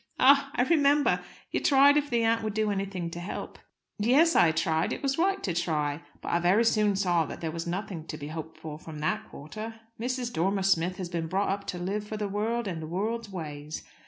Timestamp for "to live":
11.67-12.03